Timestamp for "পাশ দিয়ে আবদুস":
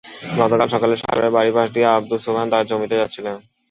1.57-2.21